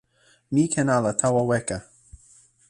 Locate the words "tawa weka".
1.21-1.77